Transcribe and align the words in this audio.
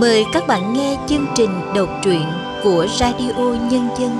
Mời 0.00 0.24
các 0.32 0.44
bạn 0.48 0.72
nghe 0.72 1.04
chương 1.08 1.26
trình 1.36 1.50
đọc 1.74 1.88
truyện 2.04 2.22
của 2.62 2.86
Radio 2.98 3.68
Nhân 3.70 3.88
dân. 3.98 4.18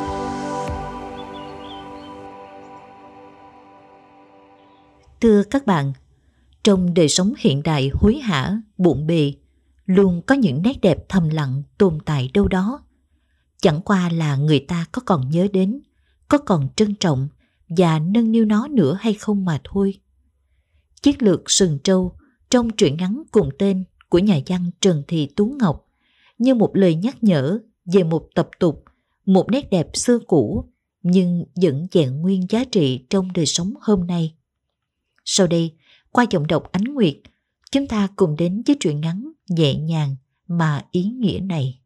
Thưa 5.20 5.42
các 5.50 5.66
bạn, 5.66 5.92
trong 6.64 6.94
đời 6.94 7.08
sống 7.08 7.32
hiện 7.38 7.62
đại 7.62 7.90
hối 7.94 8.14
hả, 8.14 8.60
bộn 8.78 9.06
bề, 9.06 9.32
luôn 9.86 10.22
có 10.26 10.34
những 10.34 10.62
nét 10.62 10.80
đẹp 10.82 10.98
thầm 11.08 11.28
lặng 11.28 11.62
tồn 11.78 11.98
tại 12.04 12.30
đâu 12.34 12.48
đó. 12.48 12.82
Chẳng 13.60 13.80
qua 13.80 14.08
là 14.08 14.36
người 14.36 14.64
ta 14.68 14.86
có 14.92 15.02
còn 15.06 15.30
nhớ 15.30 15.46
đến, 15.52 15.80
có 16.28 16.38
còn 16.38 16.68
trân 16.76 16.94
trọng 16.94 17.28
và 17.68 17.98
nâng 17.98 18.32
niu 18.32 18.44
nó 18.44 18.68
nữa 18.68 18.98
hay 19.00 19.14
không 19.14 19.44
mà 19.44 19.60
thôi. 19.64 20.00
Chiếc 21.02 21.22
lược 21.22 21.50
sừng 21.50 21.78
trâu 21.84 22.16
trong 22.50 22.70
truyện 22.70 22.96
ngắn 22.96 23.22
cùng 23.30 23.48
tên 23.58 23.84
của 24.12 24.18
nhà 24.18 24.38
văn 24.46 24.70
Trần 24.80 25.02
Thị 25.08 25.28
Tú 25.36 25.56
Ngọc 25.60 25.88
như 26.38 26.54
một 26.54 26.70
lời 26.76 26.94
nhắc 26.94 27.24
nhở 27.24 27.58
về 27.84 28.04
một 28.04 28.28
tập 28.34 28.48
tục, 28.58 28.84
một 29.26 29.46
nét 29.50 29.70
đẹp 29.70 29.88
xưa 29.94 30.18
cũ 30.26 30.64
nhưng 31.02 31.44
vẫn 31.62 31.86
vẹn 31.92 32.20
nguyên 32.20 32.46
giá 32.48 32.64
trị 32.64 33.06
trong 33.10 33.32
đời 33.32 33.46
sống 33.46 33.74
hôm 33.80 34.06
nay. 34.06 34.34
Sau 35.24 35.46
đây, 35.46 35.72
qua 36.10 36.26
giọng 36.30 36.46
đọc 36.46 36.72
Ánh 36.72 36.84
Nguyệt, 36.84 37.14
chúng 37.70 37.86
ta 37.86 38.08
cùng 38.16 38.36
đến 38.36 38.62
với 38.66 38.76
truyện 38.80 39.00
ngắn 39.00 39.32
nhẹ 39.48 39.74
nhàng 39.74 40.16
mà 40.48 40.84
ý 40.90 41.04
nghĩa 41.04 41.40
này. 41.42 41.80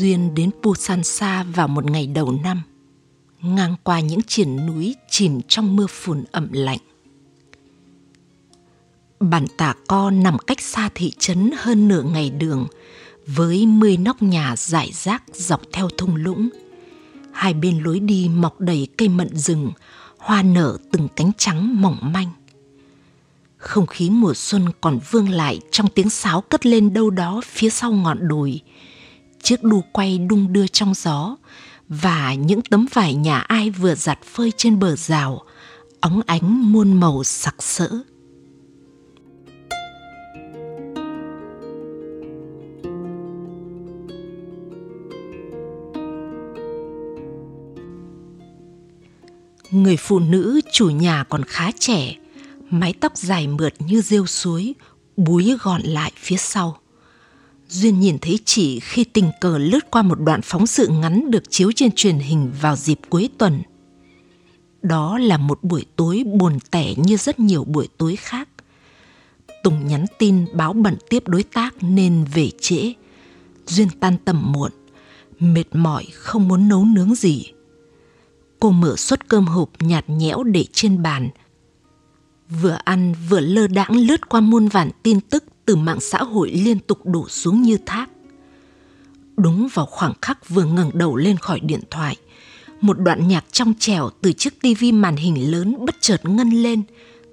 Duyên 0.00 0.34
đến 0.34 0.50
Busan 0.62 1.04
xa 1.04 1.42
vào 1.42 1.68
một 1.68 1.90
ngày 1.90 2.06
đầu 2.06 2.38
năm, 2.44 2.62
ngang 3.42 3.74
qua 3.82 4.00
những 4.00 4.20
triển 4.26 4.66
núi 4.66 4.96
chìm 5.10 5.40
trong 5.48 5.76
mưa 5.76 5.86
phùn 5.86 6.24
ẩm 6.32 6.48
lạnh. 6.52 6.78
Bản 9.20 9.46
tả 9.56 9.74
co 9.88 10.10
nằm 10.10 10.38
cách 10.38 10.60
xa 10.60 10.90
thị 10.94 11.12
trấn 11.18 11.50
hơn 11.58 11.88
nửa 11.88 12.02
ngày 12.02 12.30
đường, 12.30 12.66
với 13.26 13.66
mươi 13.66 13.96
nóc 13.96 14.22
nhà 14.22 14.56
rải 14.56 14.90
rác 14.92 15.22
dọc 15.32 15.60
theo 15.72 15.88
thung 15.98 16.16
lũng. 16.16 16.48
Hai 17.32 17.54
bên 17.54 17.82
lối 17.82 18.00
đi 18.00 18.28
mọc 18.28 18.60
đầy 18.60 18.88
cây 18.98 19.08
mận 19.08 19.36
rừng, 19.36 19.70
hoa 20.18 20.42
nở 20.42 20.78
từng 20.92 21.08
cánh 21.16 21.30
trắng 21.38 21.82
mỏng 21.82 21.98
manh. 22.00 22.28
Không 23.56 23.86
khí 23.86 24.10
mùa 24.10 24.34
xuân 24.34 24.66
còn 24.80 24.98
vương 25.10 25.28
lại 25.28 25.60
trong 25.70 25.88
tiếng 25.88 26.10
sáo 26.10 26.40
cất 26.40 26.66
lên 26.66 26.92
đâu 26.92 27.10
đó 27.10 27.40
phía 27.44 27.70
sau 27.70 27.92
ngọn 27.92 28.28
đồi, 28.28 28.60
chiếc 29.42 29.62
đu 29.62 29.82
quay 29.92 30.18
đung 30.18 30.52
đưa 30.52 30.66
trong 30.66 30.94
gió 30.94 31.36
và 31.88 32.34
những 32.34 32.62
tấm 32.62 32.86
vải 32.92 33.14
nhà 33.14 33.38
ai 33.38 33.70
vừa 33.70 33.94
giặt 33.94 34.18
phơi 34.22 34.52
trên 34.56 34.78
bờ 34.78 34.96
rào, 34.96 35.42
óng 36.00 36.20
ánh 36.26 36.72
muôn 36.72 37.00
màu 37.00 37.24
sặc 37.24 37.54
sỡ. 37.58 37.88
Người 49.70 49.96
phụ 49.96 50.18
nữ 50.18 50.60
chủ 50.72 50.90
nhà 50.90 51.24
còn 51.28 51.44
khá 51.44 51.70
trẻ, 51.78 52.16
mái 52.70 52.94
tóc 53.00 53.16
dài 53.16 53.46
mượt 53.46 53.74
như 53.78 54.00
rêu 54.00 54.26
suối, 54.26 54.74
búi 55.16 55.56
gọn 55.62 55.82
lại 55.82 56.12
phía 56.16 56.36
sau. 56.36 56.79
Duyên 57.70 58.00
nhìn 58.00 58.18
thấy 58.18 58.38
chị 58.44 58.80
khi 58.80 59.04
tình 59.04 59.30
cờ 59.40 59.58
lướt 59.58 59.90
qua 59.90 60.02
một 60.02 60.20
đoạn 60.20 60.40
phóng 60.42 60.66
sự 60.66 60.88
ngắn 60.88 61.30
được 61.30 61.50
chiếu 61.50 61.72
trên 61.76 61.90
truyền 61.92 62.18
hình 62.18 62.52
vào 62.60 62.76
dịp 62.76 62.98
cuối 63.10 63.28
tuần. 63.38 63.62
Đó 64.82 65.18
là 65.18 65.36
một 65.36 65.58
buổi 65.62 65.84
tối 65.96 66.24
buồn 66.26 66.58
tẻ 66.70 66.94
như 66.96 67.16
rất 67.16 67.40
nhiều 67.40 67.64
buổi 67.64 67.88
tối 67.98 68.16
khác. 68.16 68.48
Tùng 69.62 69.86
nhắn 69.86 70.04
tin 70.18 70.44
báo 70.54 70.72
bận 70.72 70.96
tiếp 71.08 71.28
đối 71.28 71.42
tác 71.42 71.74
nên 71.80 72.24
về 72.34 72.50
trễ. 72.60 72.92
Duyên 73.66 73.88
tan 74.00 74.16
tầm 74.24 74.52
muộn, 74.52 74.70
mệt 75.38 75.64
mỏi 75.72 76.06
không 76.12 76.48
muốn 76.48 76.68
nấu 76.68 76.84
nướng 76.84 77.14
gì. 77.14 77.52
Cô 78.60 78.70
mở 78.70 78.96
suất 78.96 79.28
cơm 79.28 79.46
hộp 79.46 79.70
nhạt 79.80 80.04
nhẽo 80.08 80.42
để 80.42 80.64
trên 80.72 81.02
bàn. 81.02 81.28
Vừa 82.62 82.78
ăn 82.84 83.14
vừa 83.28 83.40
lơ 83.40 83.66
đãng 83.66 83.96
lướt 83.96 84.28
qua 84.28 84.40
muôn 84.40 84.68
vàn 84.68 84.90
tin 85.02 85.20
tức 85.20 85.44
từ 85.70 85.76
mạng 85.76 86.00
xã 86.00 86.18
hội 86.18 86.50
liên 86.50 86.78
tục 86.78 86.98
đổ 87.06 87.28
xuống 87.28 87.62
như 87.62 87.78
thác. 87.86 88.10
Đúng 89.36 89.68
vào 89.74 89.86
khoảng 89.86 90.12
khắc 90.22 90.48
vừa 90.48 90.64
ngẩng 90.64 90.90
đầu 90.94 91.16
lên 91.16 91.36
khỏi 91.36 91.60
điện 91.60 91.80
thoại, 91.90 92.16
một 92.80 92.98
đoạn 92.98 93.28
nhạc 93.28 93.44
trong 93.52 93.74
trẻo 93.78 94.10
từ 94.20 94.32
chiếc 94.32 94.60
tivi 94.60 94.92
màn 94.92 95.16
hình 95.16 95.50
lớn 95.50 95.76
bất 95.80 95.94
chợt 96.00 96.20
ngân 96.24 96.50
lên, 96.50 96.82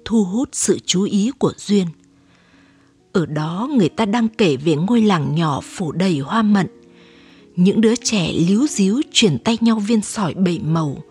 thu 0.04 0.24
hút 0.24 0.48
sự 0.52 0.78
chú 0.86 1.02
ý 1.02 1.30
của 1.38 1.52
Duyên. 1.56 1.86
Ở 3.12 3.26
đó 3.26 3.68
người 3.76 3.88
ta 3.88 4.04
đang 4.04 4.28
kể 4.28 4.56
về 4.56 4.74
ngôi 4.74 5.02
làng 5.02 5.34
nhỏ 5.34 5.60
phủ 5.60 5.92
đầy 5.92 6.18
hoa 6.18 6.42
mận. 6.42 6.66
Những 7.56 7.80
đứa 7.80 7.94
trẻ 7.96 8.32
líu 8.32 8.66
díu 8.66 9.00
chuyển 9.12 9.38
tay 9.38 9.58
nhau 9.60 9.78
viên 9.78 10.02
sỏi 10.02 10.34
bảy 10.34 10.58
màu. 10.58 11.02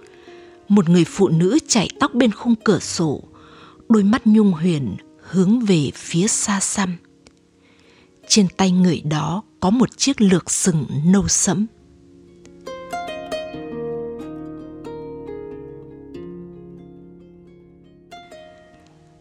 Một 0.67 0.89
người 0.89 1.05
phụ 1.05 1.27
nữ 1.27 1.57
chạy 1.67 1.89
tóc 1.99 2.13
bên 2.13 2.31
khung 2.31 2.55
cửa 2.55 2.79
sổ, 2.79 3.23
đôi 3.89 4.03
mắt 4.03 4.27
nhung 4.27 4.51
huyền 4.51 4.95
hướng 5.21 5.59
về 5.59 5.91
phía 5.95 6.27
xa 6.27 6.59
xăm. 6.59 6.97
Trên 8.27 8.47
tay 8.57 8.71
người 8.71 9.01
đó 9.01 9.43
có 9.59 9.69
một 9.69 9.97
chiếc 9.97 10.21
lược 10.21 10.51
sừng 10.51 10.85
nâu 11.05 11.27
sẫm. 11.27 11.65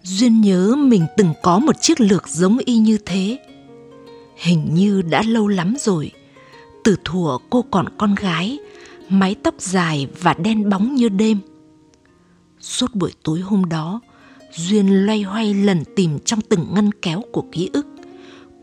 Duyên 0.02 0.40
nhớ 0.40 0.74
mình 0.78 1.06
từng 1.16 1.32
có 1.42 1.58
một 1.58 1.80
chiếc 1.80 2.00
lược 2.00 2.28
giống 2.28 2.58
y 2.58 2.76
như 2.76 2.98
thế. 3.06 3.38
Hình 4.36 4.74
như 4.74 5.02
đã 5.02 5.22
lâu 5.22 5.48
lắm 5.48 5.74
rồi. 5.78 6.10
Từ 6.84 6.96
thuở 7.04 7.38
cô 7.50 7.64
còn 7.70 7.86
con 7.98 8.14
gái, 8.14 8.58
mái 9.08 9.34
tóc 9.42 9.54
dài 9.58 10.06
và 10.20 10.34
đen 10.34 10.68
bóng 10.70 10.94
như 10.94 11.08
đêm. 11.08 11.38
Suốt 12.60 12.94
buổi 12.94 13.12
tối 13.22 13.40
hôm 13.40 13.64
đó, 13.64 14.00
Duyên 14.52 15.06
loay 15.06 15.22
hoay 15.22 15.54
lần 15.54 15.84
tìm 15.96 16.18
trong 16.24 16.40
từng 16.40 16.66
ngăn 16.74 16.90
kéo 17.02 17.22
của 17.32 17.44
ký 17.52 17.70
ức 17.72 17.86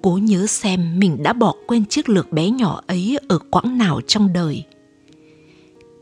cố 0.04 0.20
nhớ 0.22 0.48
xem 0.48 1.00
mình 1.00 1.24
đã 1.24 1.34
bỏ 1.34 1.56
quên 1.68 1.86
chiếc 1.86 2.10
lược 2.10 2.32
bé 2.32 2.50
nhỏ 2.50 2.82
ấy 2.88 3.18
ở 3.28 3.40
quãng 3.52 3.78
nào 3.78 4.02
trong 4.08 4.34
đời. 4.34 4.64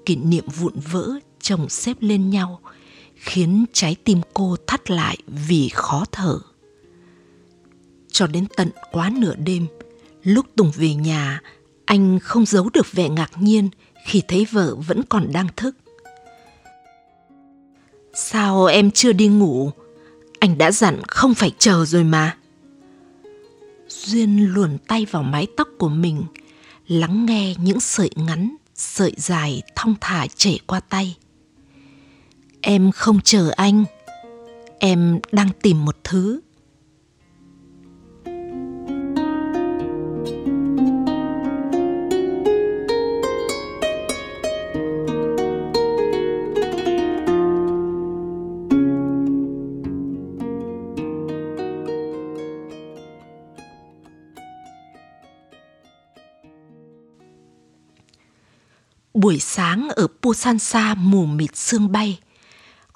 Kỷ 0.06 0.16
niệm 0.16 0.46
vụn 0.60 0.74
vỡ 0.92 1.10
chồng 1.42 1.70
xếp 1.70 1.98
lên 2.00 2.30
nhau, 2.30 2.60
khiến 3.16 3.66
trái 3.74 3.96
tim 4.04 4.22
cô 4.34 4.56
thắt 4.68 4.92
lại 4.92 5.18
vì 5.28 5.70
khó 5.74 6.06
thở. 6.12 6.40
Cho 8.12 8.28
đến 8.28 8.46
tận 8.58 8.70
quá 8.92 9.12
nửa 9.18 9.36
đêm, 9.36 9.68
lúc 10.24 10.46
Tùng 10.56 10.72
về 10.76 10.94
nhà, 10.94 11.42
anh 11.86 12.20
không 12.20 12.46
giấu 12.46 12.70
được 12.74 12.92
vẻ 12.92 13.10
ngạc 13.10 13.32
nhiên 13.40 13.70
khi 14.06 14.22
thấy 14.28 14.48
vợ 14.52 14.76
vẫn 14.76 15.04
còn 15.10 15.32
đang 15.32 15.48
thức. 15.58 15.76
Sao 18.14 18.66
em 18.66 18.92
chưa 18.92 19.14
đi 19.14 19.28
ngủ? 19.28 19.72
Anh 20.40 20.58
đã 20.58 20.72
dặn 20.72 21.02
không 21.08 21.34
phải 21.34 21.52
chờ 21.58 21.86
rồi 21.86 22.04
mà. 22.04 22.38
Duyên 23.92 24.54
luồn 24.54 24.78
tay 24.88 25.06
vào 25.12 25.24
mái 25.24 25.48
tóc 25.58 25.68
của 25.78 25.90
mình, 25.90 26.24
lắng 26.88 27.26
nghe 27.26 27.56
những 27.58 27.80
sợi 27.80 28.10
ngắn, 28.16 28.56
sợi 28.76 29.14
dài 29.18 29.62
thong 29.76 29.96
thả 30.02 30.28
chảy 30.28 30.60
qua 30.68 30.80
tay. 30.80 31.18
Em 32.62 32.92
không 32.92 33.20
chờ 33.24 33.52
anh, 33.56 33.86
em 34.80 35.20
đang 35.32 35.50
tìm 35.62 35.86
một 35.86 35.98
thứ. 36.04 36.40
Buổi 59.32 59.40
sáng 59.40 59.90
ở 59.90 60.08
Pusansa 60.22 60.96
mù 60.96 61.26
mịt 61.26 61.56
sương 61.56 61.92
bay, 61.92 62.20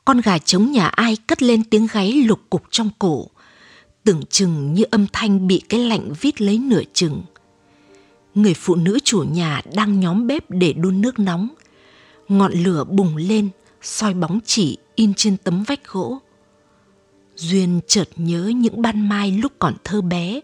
con 0.05 0.21
gà 0.21 0.37
trống 0.37 0.71
nhà 0.71 0.87
ai 0.87 1.17
cất 1.27 1.43
lên 1.43 1.63
tiếng 1.63 1.87
gáy 1.91 2.11
lục 2.11 2.39
cục 2.49 2.63
trong 2.69 2.89
cổ, 2.99 3.27
tưởng 4.03 4.21
chừng 4.29 4.73
như 4.73 4.83
âm 4.91 5.07
thanh 5.13 5.47
bị 5.47 5.61
cái 5.69 5.79
lạnh 5.79 6.13
vít 6.21 6.41
lấy 6.41 6.57
nửa 6.57 6.81
chừng. 6.93 7.23
Người 8.33 8.53
phụ 8.53 8.75
nữ 8.75 8.99
chủ 9.03 9.23
nhà 9.23 9.61
đang 9.75 9.99
nhóm 9.99 10.27
bếp 10.27 10.49
để 10.49 10.73
đun 10.73 11.01
nước 11.01 11.19
nóng. 11.19 11.49
Ngọn 12.27 12.53
lửa 12.53 12.83
bùng 12.83 13.15
lên, 13.15 13.49
soi 13.81 14.13
bóng 14.13 14.39
chỉ 14.45 14.77
in 14.95 15.13
trên 15.13 15.37
tấm 15.37 15.63
vách 15.63 15.87
gỗ. 15.87 16.19
Duyên 17.35 17.79
chợt 17.87 18.09
nhớ 18.15 18.51
những 18.55 18.81
ban 18.81 19.09
mai 19.09 19.31
lúc 19.31 19.51
còn 19.59 19.73
thơ 19.83 20.01
bé, 20.01 20.39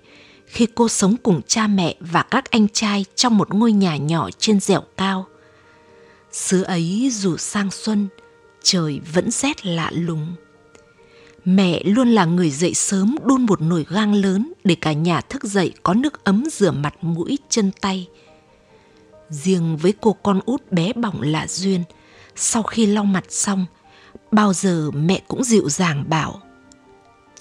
khi 0.45 0.67
cô 0.75 0.89
sống 0.89 1.15
cùng 1.23 1.41
cha 1.47 1.67
mẹ 1.67 1.95
và 1.99 2.23
các 2.23 2.51
anh 2.51 2.67
trai 2.73 3.05
trong 3.15 3.37
một 3.37 3.53
ngôi 3.53 3.71
nhà 3.71 3.97
nhỏ 3.97 4.29
trên 4.39 4.59
dẻo 4.59 4.83
cao. 4.97 5.27
Xứ 6.31 6.63
ấy 6.63 7.10
dù 7.13 7.38
sang 7.38 7.72
xuân, 7.72 8.07
trời 8.63 9.01
vẫn 9.13 9.31
rét 9.31 9.66
lạ 9.66 9.92
lùng. 9.94 10.36
Mẹ 11.45 11.83
luôn 11.83 12.07
là 12.07 12.25
người 12.25 12.50
dậy 12.50 12.74
sớm 12.74 13.16
đun 13.25 13.45
một 13.45 13.62
nồi 13.62 13.86
gang 13.89 14.13
lớn 14.13 14.54
để 14.63 14.75
cả 14.75 14.94
nhà 14.94 15.22
thức 15.22 15.44
dậy 15.44 15.74
có 15.83 15.94
nước 15.94 16.24
ấm 16.24 16.44
rửa 16.51 16.72
mặt 16.72 16.94
mũi 17.01 17.38
chân 17.50 17.72
tay. 17.81 18.07
Riêng 19.30 19.78
với 19.78 19.94
cô 20.01 20.13
con 20.13 20.39
út 20.45 20.72
bé 20.72 20.94
bỏng 20.94 21.22
là 21.22 21.48
Duyên, 21.48 21.83
sau 22.36 22.63
khi 22.63 22.86
lau 22.86 23.06
mặt 23.06 23.25
xong, 23.30 23.66
bao 24.31 24.54
giờ 24.54 24.92
mẹ 24.92 25.22
cũng 25.28 25.44
dịu 25.44 25.69
dàng 25.69 26.10
bảo 26.10 26.42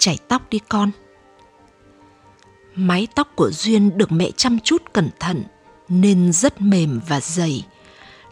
chảy 0.01 0.17
tóc 0.27 0.49
đi 0.49 0.59
con 0.69 0.91
mái 2.75 3.07
tóc 3.15 3.27
của 3.35 3.51
duyên 3.51 3.97
được 3.97 4.11
mẹ 4.11 4.31
chăm 4.31 4.59
chút 4.59 4.83
cẩn 4.93 5.09
thận 5.19 5.43
nên 5.89 6.31
rất 6.33 6.61
mềm 6.61 6.99
và 7.07 7.19
dày 7.21 7.65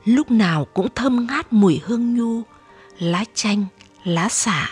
lúc 0.06 0.32
nào 0.32 0.66
cũng 0.66 0.88
thơm 0.96 1.28
ngát 1.28 1.54
mùi 1.54 1.82
hương 1.86 2.16
nhu, 2.16 2.42
lá 3.00 3.24
chanh, 3.34 3.66
lá 4.04 4.30
xả 4.30 4.70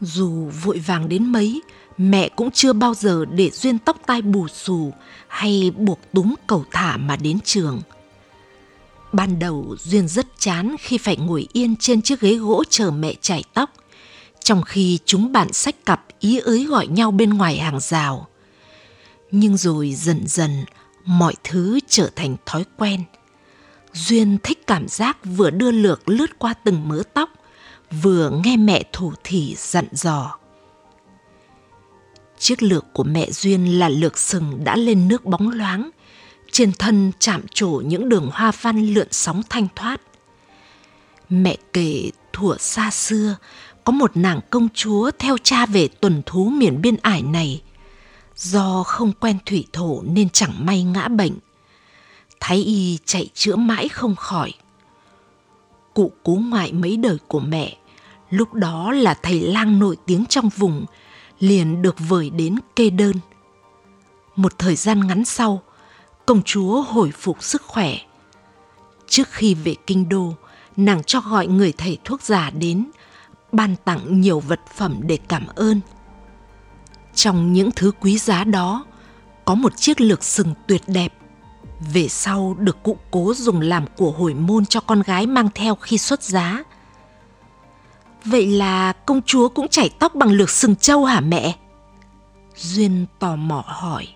dù 0.00 0.50
vội 0.62 0.78
vàng 0.78 1.08
đến 1.08 1.32
mấy, 1.32 1.62
mẹ 1.98 2.28
cũng 2.28 2.50
chưa 2.50 2.72
bao 2.72 2.94
giờ 2.94 3.24
để 3.24 3.50
duyên 3.50 3.78
tóc 3.78 3.96
tai 4.06 4.22
bù 4.22 4.48
xù 4.48 4.92
hay 5.28 5.72
buộc 5.76 5.98
túm 6.12 6.34
cầu 6.46 6.64
thả 6.70 6.96
mà 6.96 7.16
đến 7.16 7.38
trường 7.44 7.82
ban 9.12 9.38
đầu 9.38 9.76
duyên 9.78 10.08
rất 10.08 10.26
chán 10.38 10.76
khi 10.80 10.98
phải 10.98 11.16
ngồi 11.16 11.48
yên 11.52 11.76
trên 11.76 12.02
chiếc 12.02 12.20
ghế 12.20 12.34
gỗ 12.34 12.64
chờ 12.70 12.90
mẹ 12.90 13.14
chải 13.20 13.44
tóc, 13.54 13.70
trong 14.44 14.62
khi 14.62 14.98
chúng 15.04 15.32
bạn 15.32 15.52
sách 15.52 15.86
cặp 15.86 16.04
ý 16.20 16.38
ới 16.38 16.64
gọi 16.64 16.86
nhau 16.86 17.10
bên 17.10 17.30
ngoài 17.30 17.58
hàng 17.58 17.80
rào. 17.80 18.26
Nhưng 19.30 19.56
rồi 19.56 19.92
dần 19.92 20.26
dần, 20.26 20.64
mọi 21.04 21.34
thứ 21.44 21.78
trở 21.88 22.10
thành 22.16 22.36
thói 22.46 22.64
quen. 22.76 23.04
Duyên 23.92 24.38
thích 24.42 24.66
cảm 24.66 24.88
giác 24.88 25.18
vừa 25.24 25.50
đưa 25.50 25.70
lược 25.70 26.08
lướt 26.08 26.38
qua 26.38 26.54
từng 26.54 26.88
mớ 26.88 27.02
tóc, 27.14 27.30
vừa 28.02 28.40
nghe 28.44 28.56
mẹ 28.56 28.82
thủ 28.92 29.12
thỉ 29.24 29.54
dặn 29.58 29.84
dò. 29.92 30.38
Chiếc 32.38 32.62
lược 32.62 32.84
của 32.92 33.04
mẹ 33.04 33.30
Duyên 33.30 33.78
là 33.78 33.88
lược 33.88 34.18
sừng 34.18 34.64
đã 34.64 34.76
lên 34.76 35.08
nước 35.08 35.24
bóng 35.24 35.50
loáng, 35.50 35.90
trên 36.52 36.72
thân 36.72 37.12
chạm 37.18 37.42
trổ 37.54 37.82
những 37.84 38.08
đường 38.08 38.30
hoa 38.32 38.52
văn 38.60 38.86
lượn 38.86 39.08
sóng 39.10 39.42
thanh 39.48 39.68
thoát. 39.76 40.00
Mẹ 41.28 41.56
kể 41.72 42.10
thuở 42.32 42.56
xa 42.58 42.90
xưa, 42.90 43.36
có 43.84 43.92
một 43.92 44.16
nàng 44.16 44.40
công 44.50 44.68
chúa 44.74 45.10
theo 45.18 45.36
cha 45.42 45.66
về 45.66 45.88
tuần 45.88 46.22
thú 46.26 46.44
miền 46.44 46.82
biên 46.82 46.96
ải 47.02 47.22
này. 47.22 47.62
Do 48.36 48.82
không 48.82 49.12
quen 49.20 49.38
thủy 49.46 49.66
thổ 49.72 50.02
nên 50.02 50.28
chẳng 50.28 50.66
may 50.66 50.82
ngã 50.82 51.08
bệnh. 51.08 51.38
Thái 52.44 52.58
y 52.58 52.98
chạy 53.04 53.28
chữa 53.34 53.56
mãi 53.56 53.88
không 53.88 54.16
khỏi. 54.16 54.52
Cụ 55.94 56.12
cố 56.22 56.32
ngoại 56.32 56.72
mấy 56.72 56.96
đời 56.96 57.18
của 57.28 57.40
mẹ, 57.40 57.76
lúc 58.30 58.54
đó 58.54 58.92
là 58.92 59.14
thầy 59.14 59.40
lang 59.40 59.78
nổi 59.78 59.96
tiếng 60.06 60.24
trong 60.26 60.48
vùng, 60.48 60.84
liền 61.38 61.82
được 61.82 61.96
vời 62.08 62.30
đến 62.30 62.56
kê 62.76 62.90
đơn. 62.90 63.16
Một 64.36 64.58
thời 64.58 64.76
gian 64.76 65.06
ngắn 65.06 65.24
sau, 65.24 65.62
công 66.26 66.42
chúa 66.42 66.82
hồi 66.82 67.10
phục 67.10 67.42
sức 67.42 67.62
khỏe. 67.62 67.98
Trước 69.08 69.28
khi 69.30 69.54
về 69.54 69.74
kinh 69.86 70.08
đô, 70.08 70.34
nàng 70.76 71.02
cho 71.04 71.20
gọi 71.20 71.46
người 71.46 71.72
thầy 71.72 71.98
thuốc 72.04 72.22
già 72.22 72.50
đến 72.50 72.90
ban 73.52 73.76
tặng 73.84 74.20
nhiều 74.20 74.40
vật 74.40 74.60
phẩm 74.76 75.00
để 75.02 75.18
cảm 75.28 75.46
ơn. 75.46 75.80
Trong 77.14 77.52
những 77.52 77.70
thứ 77.76 77.92
quý 78.00 78.18
giá 78.18 78.44
đó, 78.44 78.84
có 79.44 79.54
một 79.54 79.76
chiếc 79.76 80.00
lược 80.00 80.24
sừng 80.24 80.54
tuyệt 80.68 80.82
đẹp. 80.86 81.14
Về 81.90 82.08
sau 82.08 82.56
được 82.58 82.82
cụ 82.82 82.96
cố 83.10 83.34
dùng 83.34 83.60
làm 83.60 83.84
của 83.96 84.10
hồi 84.10 84.34
môn 84.34 84.66
cho 84.66 84.80
con 84.80 85.02
gái 85.02 85.26
mang 85.26 85.48
theo 85.54 85.74
khi 85.74 85.98
xuất 85.98 86.22
giá. 86.22 86.64
Vậy 88.24 88.46
là 88.46 88.92
công 88.92 89.22
chúa 89.22 89.48
cũng 89.48 89.68
chảy 89.68 89.90
tóc 89.98 90.14
bằng 90.14 90.32
lược 90.32 90.50
sừng 90.50 90.76
trâu 90.76 91.04
hả 91.04 91.20
mẹ? 91.20 91.56
Duyên 92.56 93.06
tò 93.18 93.36
mò 93.36 93.64
hỏi. 93.66 94.08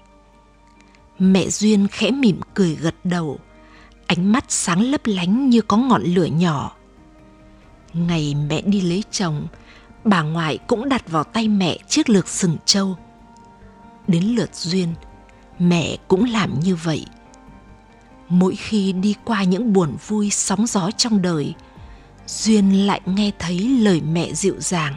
Mẹ 1.18 1.48
Duyên 1.48 1.88
khẽ 1.88 2.10
mỉm 2.10 2.40
cười 2.54 2.74
gật 2.74 2.94
đầu, 3.04 3.38
ánh 4.06 4.32
mắt 4.32 4.44
sáng 4.48 4.80
lấp 4.80 5.00
lánh 5.04 5.50
như 5.50 5.60
có 5.60 5.76
ngọn 5.76 6.02
lửa 6.02 6.24
nhỏ. 6.24 6.72
Ngày 7.92 8.34
mẹ 8.48 8.60
đi 8.60 8.80
lấy 8.80 9.04
chồng, 9.10 9.46
bà 10.04 10.22
ngoại 10.22 10.58
cũng 10.66 10.88
đặt 10.88 11.10
vào 11.10 11.24
tay 11.24 11.48
mẹ 11.48 11.78
chiếc 11.88 12.08
lược 12.08 12.28
sừng 12.28 12.56
trâu. 12.64 12.96
Đến 14.08 14.24
lượt 14.24 14.54
Duyên, 14.54 14.94
mẹ 15.58 15.96
cũng 16.08 16.24
làm 16.24 16.60
như 16.60 16.76
vậy. 16.76 17.06
Mỗi 18.28 18.56
khi 18.56 18.92
đi 18.92 19.14
qua 19.24 19.44
những 19.44 19.72
buồn 19.72 19.96
vui 20.06 20.30
sóng 20.30 20.66
gió 20.66 20.90
trong 20.96 21.22
đời, 21.22 21.54
Duyên 22.26 22.86
lại 22.86 23.00
nghe 23.06 23.30
thấy 23.38 23.58
lời 23.58 24.00
mẹ 24.00 24.34
dịu 24.34 24.54
dàng. 24.58 24.94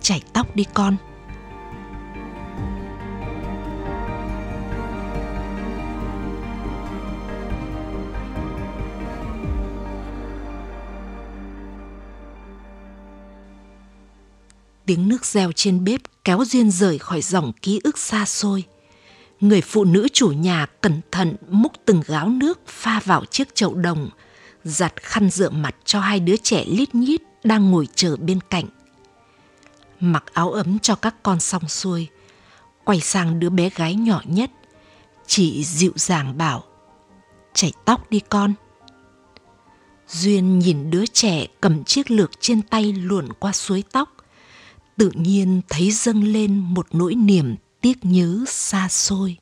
Chảy 0.00 0.22
tóc 0.32 0.56
đi 0.56 0.64
con. 0.74 0.96
tiếng 14.86 15.08
nước 15.08 15.26
reo 15.26 15.52
trên 15.52 15.84
bếp 15.84 16.00
kéo 16.24 16.44
Duyên 16.44 16.70
rời 16.70 16.98
khỏi 16.98 17.22
dòng 17.22 17.52
ký 17.52 17.80
ức 17.84 17.98
xa 17.98 18.26
xôi. 18.26 18.64
Người 19.42 19.60
phụ 19.60 19.84
nữ 19.84 20.08
chủ 20.12 20.28
nhà 20.28 20.66
cẩn 20.80 21.00
thận 21.10 21.36
múc 21.48 21.72
từng 21.84 22.02
gáo 22.06 22.28
nước 22.28 22.60
pha 22.66 23.00
vào 23.04 23.24
chiếc 23.24 23.54
chậu 23.54 23.74
đồng, 23.74 24.10
giặt 24.64 25.02
khăn 25.02 25.30
rửa 25.30 25.50
mặt 25.50 25.74
cho 25.84 26.00
hai 26.00 26.20
đứa 26.20 26.36
trẻ 26.36 26.64
lít 26.68 26.94
nhít 26.94 27.20
đang 27.44 27.70
ngồi 27.70 27.88
chờ 27.94 28.16
bên 28.16 28.40
cạnh. 28.50 28.64
Mặc 30.00 30.24
áo 30.32 30.50
ấm 30.52 30.78
cho 30.78 30.94
các 30.94 31.14
con 31.22 31.40
xong 31.40 31.68
xuôi, 31.68 32.08
quay 32.84 33.00
sang 33.00 33.40
đứa 33.40 33.50
bé 33.50 33.70
gái 33.76 33.94
nhỏ 33.94 34.22
nhất, 34.24 34.50
chị 35.26 35.64
dịu 35.64 35.92
dàng 35.96 36.38
bảo, 36.38 36.64
chảy 37.54 37.72
tóc 37.84 38.10
đi 38.10 38.20
con. 38.28 38.54
Duyên 40.08 40.58
nhìn 40.58 40.90
đứa 40.90 41.06
trẻ 41.06 41.46
cầm 41.60 41.84
chiếc 41.84 42.10
lược 42.10 42.30
trên 42.40 42.62
tay 42.62 42.92
luồn 42.92 43.32
qua 43.32 43.52
suối 43.52 43.84
tóc, 43.92 44.16
tự 44.96 45.10
nhiên 45.14 45.60
thấy 45.68 45.90
dâng 45.90 46.24
lên 46.24 46.58
một 46.58 46.86
nỗi 46.92 47.14
niềm 47.14 47.56
tiếc 47.82 48.04
nhớ 48.04 48.44
xa 48.48 48.88
xôi. 48.88 49.36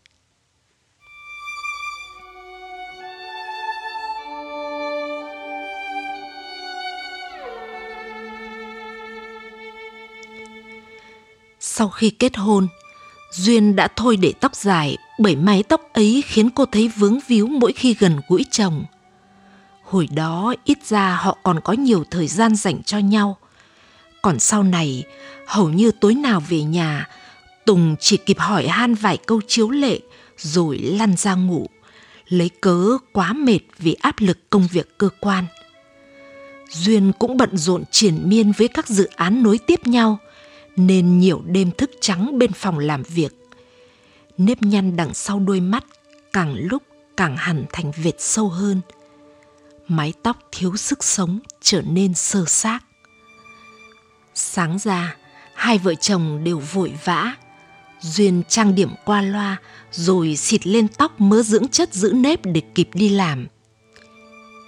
Sau 11.60 11.88
khi 11.88 12.10
kết 12.10 12.36
hôn 12.36 12.68
duyên 13.32 13.76
đã 13.76 13.88
thôi 13.96 14.16
để 14.16 14.32
tóc 14.40 14.56
dài 14.56 14.96
bởi 15.18 15.36
mái 15.36 15.62
tóc 15.62 15.80
ấy 15.92 16.22
khiến 16.26 16.50
cô 16.50 16.66
thấy 16.66 16.88
vướng 16.88 17.18
víu 17.26 17.46
mỗi 17.46 17.72
khi 17.72 17.94
gần 17.98 18.20
gũi 18.28 18.44
chồng. 18.50 18.84
Hồi 19.84 20.08
đó 20.14 20.54
ít 20.64 20.78
ra 20.86 21.14
họ 21.14 21.38
còn 21.42 21.60
có 21.60 21.72
nhiều 21.72 22.04
thời 22.10 22.26
gian 22.26 22.54
dành 22.56 22.82
cho 22.82 22.98
nhau. 22.98 23.36
Còn 24.22 24.38
sau 24.38 24.62
này, 24.62 25.04
hầu 25.46 25.68
như 25.70 25.90
tối 25.90 26.14
nào 26.14 26.42
về 26.48 26.62
nhà, 26.62 27.08
Tùng 27.66 27.96
chỉ 28.00 28.16
kịp 28.16 28.38
hỏi 28.38 28.68
han 28.68 28.94
vài 28.94 29.16
câu 29.16 29.40
chiếu 29.46 29.70
lệ 29.70 30.00
rồi 30.36 30.78
lăn 30.78 31.16
ra 31.16 31.34
ngủ, 31.34 31.66
lấy 32.28 32.48
cớ 32.60 32.98
quá 33.12 33.32
mệt 33.32 33.60
vì 33.78 33.92
áp 33.92 34.14
lực 34.18 34.50
công 34.50 34.66
việc 34.72 34.98
cơ 34.98 35.08
quan. 35.20 35.44
Duyên 36.70 37.12
cũng 37.18 37.36
bận 37.36 37.56
rộn 37.56 37.84
triển 37.90 38.28
miên 38.28 38.52
với 38.52 38.68
các 38.68 38.88
dự 38.88 39.04
án 39.16 39.42
nối 39.42 39.58
tiếp 39.58 39.86
nhau, 39.86 40.18
nên 40.76 41.18
nhiều 41.18 41.42
đêm 41.46 41.70
thức 41.78 41.90
trắng 42.00 42.38
bên 42.38 42.52
phòng 42.52 42.78
làm 42.78 43.02
việc. 43.02 43.34
Nếp 44.38 44.62
nhăn 44.62 44.96
đằng 44.96 45.14
sau 45.14 45.38
đôi 45.38 45.60
mắt 45.60 45.84
càng 46.32 46.54
lúc 46.54 46.82
càng 47.16 47.36
hẳn 47.36 47.64
thành 47.72 47.92
vệt 48.02 48.14
sâu 48.18 48.48
hơn. 48.48 48.80
Mái 49.88 50.12
tóc 50.22 50.36
thiếu 50.52 50.76
sức 50.76 51.04
sống 51.04 51.40
trở 51.60 51.82
nên 51.82 52.14
sơ 52.14 52.44
xác. 52.44 52.78
Sáng 54.34 54.78
ra, 54.78 55.16
hai 55.54 55.78
vợ 55.78 55.94
chồng 55.94 56.44
đều 56.44 56.58
vội 56.58 56.92
vã. 57.04 57.34
Duyên 58.00 58.42
trang 58.48 58.74
điểm 58.74 58.90
qua 59.04 59.22
loa 59.22 59.56
rồi 59.90 60.36
xịt 60.36 60.66
lên 60.66 60.88
tóc 60.88 61.20
mớ 61.20 61.42
dưỡng 61.42 61.68
chất 61.68 61.94
giữ 61.94 62.12
nếp 62.12 62.40
để 62.46 62.62
kịp 62.74 62.88
đi 62.94 63.08
làm. 63.08 63.46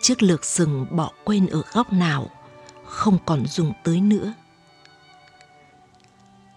Chiếc 0.03 0.23
lược 0.23 0.45
sừng 0.45 0.87
bỏ 0.91 1.11
quên 1.25 1.47
ở 1.47 1.63
góc 1.73 1.93
nào, 1.93 2.31
không 2.85 3.19
còn 3.27 3.47
dùng 3.47 3.73
tới 3.85 4.01
nữa. 4.01 4.33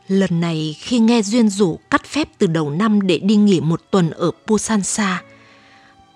Lần 0.07 0.41
này 0.41 0.75
khi 0.79 0.99
nghe 0.99 1.21
Duyên 1.21 1.49
rủ 1.49 1.79
cắt 1.89 2.05
phép 2.05 2.29
từ 2.37 2.47
đầu 2.47 2.69
năm 2.69 3.01
để 3.01 3.19
đi 3.19 3.35
nghỉ 3.35 3.61
một 3.61 3.81
tuần 3.91 4.09
ở 4.09 4.31
Busansa, 4.47 5.23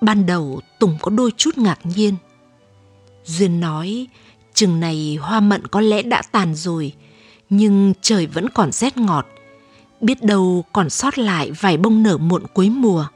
ban 0.01 0.25
đầu 0.25 0.61
Tùng 0.79 0.97
có 1.01 1.11
đôi 1.11 1.31
chút 1.37 1.57
ngạc 1.57 1.79
nhiên. 1.83 2.15
Duyên 3.25 3.59
nói 3.59 4.07
Chừng 4.53 4.79
này 4.79 5.17
hoa 5.21 5.39
mận 5.39 5.67
có 5.67 5.81
lẽ 5.81 6.01
đã 6.01 6.21
tàn 6.31 6.55
rồi, 6.55 6.93
Nhưng 7.49 7.93
trời 8.01 8.27
vẫn 8.27 8.49
còn 8.49 8.71
rét 8.71 8.97
ngọt, 8.97 9.25
biết 10.01 10.23
đâu 10.23 10.65
còn 10.73 10.89
sót 10.89 11.17
lại 11.17 11.51
vài 11.51 11.77
bông 11.77 12.03
nở 12.03 12.17
muộn 12.17 12.43
cuối 12.53 12.69
mùa. 12.69 13.07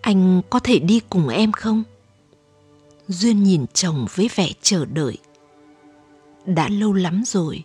Anh 0.00 0.42
có 0.50 0.58
thể 0.58 0.78
đi 0.78 1.00
cùng 1.10 1.28
em 1.28 1.52
không? 1.52 1.82
Duyên 3.08 3.42
nhìn 3.42 3.66
chồng 3.72 4.06
với 4.14 4.30
vẻ 4.34 4.48
chờ 4.62 4.84
đợi. 4.84 5.18
Đã 6.46 6.68
lâu 6.68 6.92
lắm 6.92 7.22
rồi, 7.26 7.64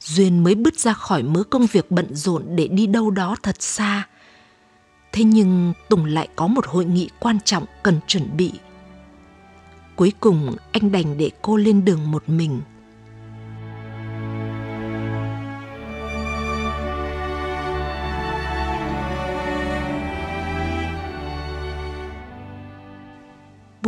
Duyên 0.00 0.44
mới 0.44 0.54
bứt 0.54 0.78
ra 0.78 0.92
khỏi 0.92 1.22
mớ 1.22 1.42
công 1.42 1.66
việc 1.66 1.90
bận 1.90 2.14
rộn 2.14 2.44
để 2.56 2.68
đi 2.68 2.86
đâu 2.86 3.10
đó 3.10 3.36
thật 3.42 3.62
xa. 3.62 4.08
Thế 5.12 5.24
nhưng 5.24 5.72
Tùng 5.88 6.04
lại 6.04 6.28
có 6.36 6.46
một 6.46 6.66
hội 6.66 6.84
nghị 6.84 7.08
quan 7.18 7.38
trọng 7.44 7.64
cần 7.82 8.00
chuẩn 8.06 8.36
bị. 8.36 8.52
Cuối 9.96 10.12
cùng 10.20 10.56
anh 10.72 10.92
đành 10.92 11.18
để 11.18 11.30
cô 11.42 11.56
lên 11.56 11.84
đường 11.84 12.10
một 12.10 12.28
mình. 12.28 12.60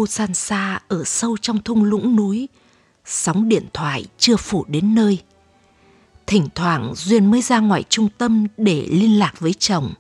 Busansa 0.01 0.81
ở 0.89 1.05
sâu 1.05 1.37
trong 1.37 1.63
thung 1.63 1.85
lũng 1.85 2.17
núi, 2.17 2.49
sóng 3.05 3.49
điện 3.49 3.67
thoại 3.73 4.05
chưa 4.19 4.37
phủ 4.37 4.65
đến 4.69 4.95
nơi. 4.95 5.19
Thỉnh 6.27 6.49
thoảng 6.55 6.93
Duyên 6.97 7.31
mới 7.31 7.43
ra 7.43 7.61
ngoài 7.61 7.85
trung 7.89 8.09
tâm 8.19 8.47
để 8.57 8.87
liên 8.91 9.19
lạc 9.19 9.41
với 9.41 9.53
chồng. 9.53 9.95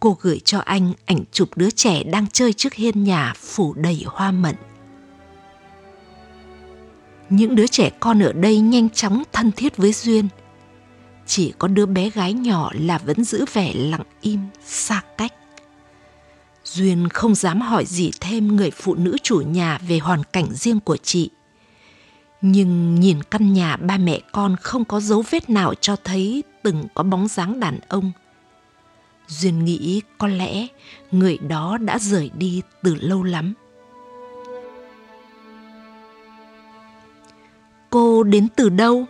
Cô 0.00 0.16
gửi 0.20 0.40
cho 0.44 0.58
anh 0.58 0.92
ảnh 1.06 1.24
chụp 1.32 1.48
đứa 1.56 1.70
trẻ 1.70 2.02
đang 2.02 2.26
chơi 2.26 2.52
trước 2.52 2.74
hiên 2.74 3.04
nhà 3.04 3.32
phủ 3.36 3.74
đầy 3.74 4.04
hoa 4.06 4.30
mận. 4.30 4.54
Những 7.30 7.54
đứa 7.54 7.66
trẻ 7.66 7.90
con 8.00 8.22
ở 8.22 8.32
đây 8.32 8.60
nhanh 8.60 8.90
chóng 8.90 9.22
thân 9.32 9.52
thiết 9.52 9.76
với 9.76 9.92
Duyên. 9.92 10.28
Chỉ 11.26 11.52
có 11.58 11.68
đứa 11.68 11.86
bé 11.86 12.10
gái 12.10 12.32
nhỏ 12.32 12.70
là 12.74 12.98
vẫn 12.98 13.24
giữ 13.24 13.44
vẻ 13.52 13.72
lặng 13.74 14.04
im, 14.20 14.40
xa. 14.64 15.02
Duyên 16.72 17.08
không 17.08 17.34
dám 17.34 17.60
hỏi 17.60 17.84
gì 17.84 18.10
thêm 18.20 18.56
người 18.56 18.70
phụ 18.70 18.94
nữ 18.94 19.16
chủ 19.22 19.40
nhà 19.40 19.78
về 19.88 19.98
hoàn 19.98 20.22
cảnh 20.24 20.46
riêng 20.52 20.80
của 20.80 20.96
chị. 20.96 21.30
Nhưng 22.40 22.94
nhìn 22.94 23.22
căn 23.22 23.52
nhà 23.52 23.76
ba 23.76 23.98
mẹ 23.98 24.20
con 24.32 24.56
không 24.56 24.84
có 24.84 25.00
dấu 25.00 25.24
vết 25.30 25.50
nào 25.50 25.74
cho 25.74 25.96
thấy 26.04 26.42
từng 26.62 26.84
có 26.94 27.02
bóng 27.02 27.28
dáng 27.28 27.60
đàn 27.60 27.78
ông. 27.88 28.12
Duyên 29.26 29.64
nghĩ 29.64 30.02
có 30.18 30.26
lẽ 30.26 30.66
người 31.10 31.38
đó 31.38 31.78
đã 31.78 31.98
rời 31.98 32.30
đi 32.34 32.62
từ 32.82 32.94
lâu 32.94 33.22
lắm. 33.22 33.54
Cô 37.90 38.22
đến 38.22 38.48
từ 38.56 38.68
đâu? 38.68 39.04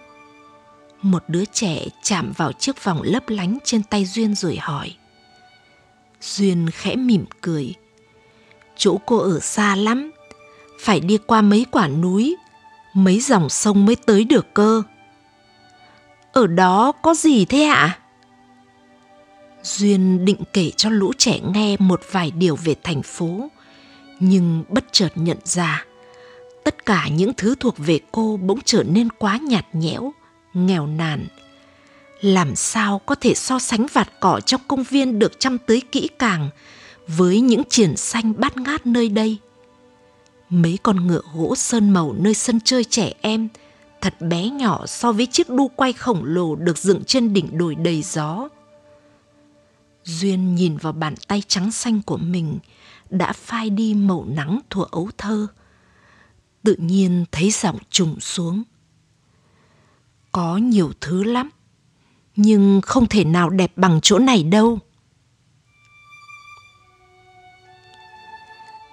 Một 1.02 1.24
đứa 1.28 1.44
trẻ 1.44 1.84
chạm 2.02 2.32
vào 2.36 2.52
chiếc 2.52 2.84
vòng 2.84 3.02
lấp 3.02 3.28
lánh 3.28 3.58
trên 3.64 3.82
tay 3.82 4.04
Duyên 4.04 4.34
rồi 4.34 4.56
hỏi. 4.56 4.94
Duyên 6.20 6.70
khẽ 6.70 6.96
mỉm 6.96 7.24
cười. 7.40 7.74
Chỗ 8.76 9.00
cô 9.06 9.18
ở 9.18 9.40
xa 9.40 9.76
lắm, 9.76 10.10
phải 10.80 11.00
đi 11.00 11.18
qua 11.26 11.42
mấy 11.42 11.66
quả 11.70 11.88
núi, 11.88 12.36
mấy 12.94 13.20
dòng 13.20 13.48
sông 13.48 13.86
mới 13.86 13.96
tới 13.96 14.24
được 14.24 14.46
cơ. 14.54 14.82
Ở 16.32 16.46
đó 16.46 16.92
có 16.92 17.14
gì 17.14 17.44
thế 17.44 17.62
ạ? 17.62 17.98
Duyên 19.62 20.24
định 20.24 20.42
kể 20.52 20.70
cho 20.76 20.90
lũ 20.90 21.12
trẻ 21.18 21.40
nghe 21.54 21.76
một 21.78 22.00
vài 22.10 22.30
điều 22.30 22.56
về 22.56 22.74
thành 22.82 23.02
phố, 23.02 23.48
nhưng 24.20 24.64
bất 24.68 24.84
chợt 24.92 25.12
nhận 25.14 25.38
ra 25.44 25.84
tất 26.64 26.86
cả 26.86 27.08
những 27.08 27.32
thứ 27.36 27.54
thuộc 27.60 27.74
về 27.78 28.00
cô 28.12 28.36
bỗng 28.42 28.58
trở 28.64 28.82
nên 28.82 29.08
quá 29.10 29.38
nhạt 29.42 29.66
nhẽo, 29.72 30.12
nghèo 30.54 30.86
nàn 30.86 31.26
làm 32.20 32.56
sao 32.56 32.98
có 32.98 33.14
thể 33.14 33.34
so 33.34 33.58
sánh 33.58 33.86
vạt 33.92 34.08
cỏ 34.20 34.40
trong 34.40 34.60
công 34.68 34.82
viên 34.82 35.18
được 35.18 35.40
chăm 35.40 35.58
tưới 35.58 35.80
kỹ 35.92 36.08
càng 36.18 36.48
với 37.06 37.40
những 37.40 37.62
triển 37.68 37.96
xanh 37.96 38.40
bát 38.40 38.56
ngát 38.56 38.86
nơi 38.86 39.08
đây. 39.08 39.38
Mấy 40.48 40.78
con 40.82 41.06
ngựa 41.06 41.22
gỗ 41.34 41.54
sơn 41.56 41.90
màu 41.90 42.12
nơi 42.18 42.34
sân 42.34 42.60
chơi 42.64 42.84
trẻ 42.84 43.12
em, 43.20 43.48
thật 44.00 44.14
bé 44.20 44.48
nhỏ 44.48 44.86
so 44.86 45.12
với 45.12 45.26
chiếc 45.26 45.50
đu 45.50 45.68
quay 45.68 45.92
khổng 45.92 46.24
lồ 46.24 46.56
được 46.56 46.78
dựng 46.78 47.04
trên 47.04 47.32
đỉnh 47.32 47.58
đồi 47.58 47.74
đầy 47.74 48.02
gió. 48.02 48.48
Duyên 50.04 50.54
nhìn 50.54 50.76
vào 50.76 50.92
bàn 50.92 51.14
tay 51.28 51.42
trắng 51.48 51.72
xanh 51.72 52.02
của 52.02 52.16
mình, 52.16 52.58
đã 53.10 53.32
phai 53.32 53.70
đi 53.70 53.94
màu 53.94 54.24
nắng 54.28 54.60
thuở 54.70 54.84
ấu 54.90 55.08
thơ. 55.18 55.46
Tự 56.62 56.76
nhiên 56.78 57.24
thấy 57.32 57.50
giọng 57.50 57.78
trùng 57.90 58.20
xuống. 58.20 58.62
Có 60.32 60.56
nhiều 60.56 60.92
thứ 61.00 61.22
lắm 61.22 61.50
nhưng 62.42 62.80
không 62.80 63.06
thể 63.06 63.24
nào 63.24 63.50
đẹp 63.50 63.72
bằng 63.76 64.00
chỗ 64.02 64.18
này 64.18 64.42
đâu. 64.42 64.78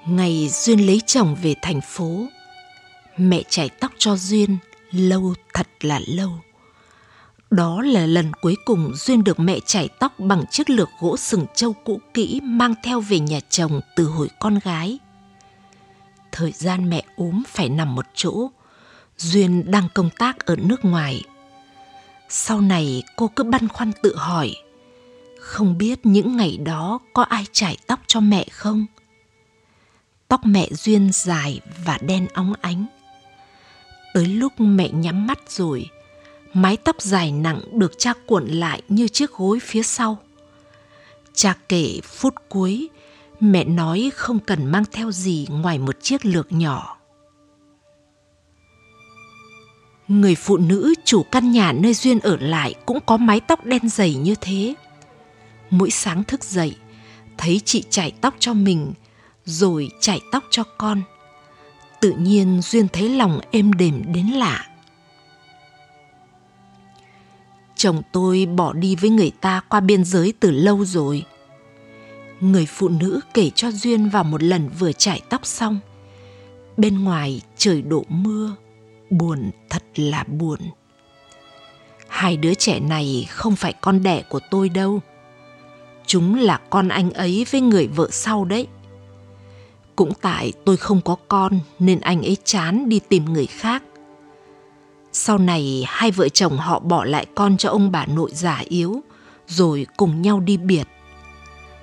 Ngày 0.08 0.50
Duyên 0.51 0.88
lấy 0.88 1.01
chồng 1.06 1.36
về 1.42 1.56
thành 1.62 1.82
phố, 1.82 2.25
mẹ 3.18 3.44
chải 3.50 3.70
tóc 3.70 3.92
cho 3.98 4.16
Duyên 4.16 4.58
lâu 4.92 5.34
thật 5.54 5.68
là 5.82 6.00
lâu. 6.08 6.30
Đó 7.51 7.82
là 7.82 8.06
lần 8.06 8.34
cuối 8.42 8.56
cùng 8.66 8.92
Duyên 8.96 9.24
được 9.24 9.39
mẹ 9.39 9.60
chải 9.66 9.89
tóc 10.00 10.20
bằng 10.20 10.44
chiếc 10.51 10.70
lược 10.70 10.89
gỗ 11.00 11.18
sừng 11.18 11.46
trâu 11.56 11.74
cũ 11.74 12.00
kỹ 12.13 12.39
mang 12.44 12.74
theo 12.84 13.00
về 13.00 13.20
nhà 13.20 13.39
chồng 13.50 13.82
từ 13.96 14.06
hồi 14.06 14.30
con 14.39 14.60
gái. 14.63 15.00
Thời 16.32 16.51
gian 16.51 16.89
mẹ 16.89 17.04
ốm 17.16 17.44
phải 17.48 17.70
nằm 17.70 17.96
một 17.96 18.06
chỗ, 18.13 18.50
Duyên 19.18 19.72
đang 19.72 19.88
công 19.94 20.10
tác 20.10 20.46
ở 20.46 20.56
nước 20.56 20.86
ngoài– 20.86 21.24
sau 22.29 22.62
này 22.62 23.03
cô 23.15 23.27
cứ 23.36 23.43
băn 23.43 23.67
khoăn 23.67 23.91
tự 24.03 24.15
hỏi, 24.15 24.55
không 25.39 25.77
biết 25.77 26.00
những 26.05 26.38
ngày 26.38 26.57
đó 26.57 27.00
có 27.13 27.24
ai 27.24 27.46
chải 27.51 27.77
tóc 27.88 28.00
cho 28.07 28.19
mẹ 28.19 28.46
không? 28.51 28.86
Tóc 30.27 30.41
mẹ 30.46 30.69
duyên 30.72 31.10
dài 31.13 31.62
và 31.86 31.98
đen 32.01 32.27
óng 32.34 32.53
ánh. 32.62 32.86
Tới 34.13 34.25
lúc 34.25 34.53
mẹ 34.57 34.89
nhắm 34.89 35.27
mắt 35.27 35.39
rồi, 35.48 35.89
mái 36.53 36.77
tóc 36.77 37.01
dài 37.01 37.31
nặng 37.31 37.62
được 37.72 37.91
cha 37.98 38.13
cuộn 38.25 38.48
lại 38.48 38.81
như 38.89 39.07
chiếc 39.07 39.31
gối 39.31 39.60
phía 39.60 39.84
sau. 39.84 40.17
Cha 41.34 41.55
kể 41.69 42.00
phút 42.03 42.34
cuối, 42.50 42.89
mẹ 43.39 43.63
nói 43.63 44.12
không 44.15 44.39
cần 44.39 44.65
mang 44.65 44.84
theo 44.91 45.12
gì 45.12 45.48
ngoài 45.50 45.79
một 45.79 45.96
chiếc 46.01 46.25
lược 46.25 46.51
nhỏ. 46.51 46.97
Người 50.08 50.36
phụ 50.36 50.58
nữ 50.58 50.94
chủ 51.04 51.24
căn 51.24 51.52
nhà 51.52 51.72
nơi 51.72 51.94
Duyên 51.94 52.20
ở 52.20 52.38
lại 52.40 52.76
cũng 52.86 53.00
có 53.06 53.18
mái 53.18 53.40
tóc 53.40 53.66
đen 53.66 53.90
dày 53.90 54.16
như 54.16 54.36
thế. 54.42 54.76
Mỗi 55.70 55.90
sáng 55.90 56.24
thức 56.24 56.44
dậy, 56.44 56.76
thấy 57.38 57.62
chị 57.66 57.84
chải 57.90 58.12
tóc 58.22 58.36
cho 58.40 58.54
mình, 58.54 58.94
rồi 59.46 59.90
chải 60.00 60.22
tóc 60.32 60.44
cho 60.50 60.64
con. 60.64 61.02
Tự 62.02 62.12
nhiên 62.12 62.62
Duyên 62.62 62.88
thấy 62.88 63.10
lòng 63.10 63.40
êm 63.52 63.74
đềm 63.74 64.14
đến 64.14 64.28
lạ. 64.28 64.68
Chồng 67.76 68.02
tôi 68.12 68.46
bỏ 68.46 68.74
đi 68.74 68.96
với 68.96 69.10
người 69.10 69.32
ta 69.42 69.62
qua 69.70 69.80
biên 69.80 70.04
giới 70.04 70.34
từ 70.40 70.52
lâu 70.52 70.86
rồi. 70.86 71.26
Người 72.40 72.66
phụ 72.66 72.90
nữ 72.90 73.20
kể 73.34 73.50
cho 73.56 73.72
Duyên 73.72 74.10
vào 74.10 74.24
một 74.24 74.44
lần 74.44 74.70
vừa 74.80 74.92
chải 74.92 75.22
tóc 75.30 75.46
xong. 75.46 75.80
Bên 76.78 77.04
ngoài 77.04 77.42
trời 77.58 77.82
đổ 77.82 78.06
mưa, 78.10 78.56
buồn, 79.10 79.52
thật 79.70 79.84
là 79.96 80.24
buồn. 80.24 80.60
Hai 82.08 82.38
đứa 82.38 82.54
trẻ 82.54 82.80
này 82.80 83.28
không 83.30 83.56
phải 83.56 83.74
con 83.74 84.04
đẻ 84.04 84.22
của 84.30 84.40
tôi 84.52 84.70
đâu. 84.70 85.00
Chúng 86.06 86.36
là 86.36 86.60
con 86.70 86.88
anh 86.88 87.12
ấy 87.12 87.46
với 87.52 87.62
người 87.62 87.88
vợ 87.88 88.08
sau 88.12 88.46
đấy. 88.46 88.68
Cũng 89.96 90.14
tại 90.22 90.54
tôi 90.66 90.78
không 90.78 91.02
có 91.02 91.16
con 91.28 91.60
nên 91.80 92.00
anh 92.00 92.22
ấy 92.22 92.38
chán 92.44 92.90
đi 92.90 93.00
tìm 93.10 93.26
người 93.26 93.46
khác. 93.46 93.84
Sau 95.12 95.38
này 95.38 95.84
hai 95.88 96.12
vợ 96.12 96.30
chồng 96.30 96.58
họ 96.58 96.80
bỏ 96.80 97.04
lại 97.04 97.26
con 97.36 97.58
cho 97.58 97.70
ông 97.70 97.92
bà 97.92 98.06
nội 98.06 98.30
già 98.34 98.58
yếu, 98.70 99.02
rồi 99.48 99.88
cùng 99.98 100.22
nhau 100.22 100.40
đi 100.40 100.58
biệt. 100.58 100.88